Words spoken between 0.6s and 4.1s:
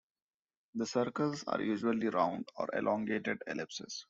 The circles are usually round, or elongated ellipses.